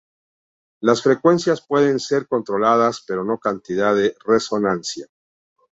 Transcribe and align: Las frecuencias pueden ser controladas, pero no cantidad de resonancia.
Las 0.79 1.03
frecuencias 1.03 1.61
pueden 1.61 1.99
ser 1.99 2.27
controladas, 2.27 3.03
pero 3.07 3.23
no 3.23 3.37
cantidad 3.37 3.93
de 3.95 4.15
resonancia. 4.25 5.05